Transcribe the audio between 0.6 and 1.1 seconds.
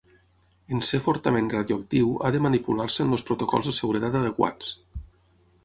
En ser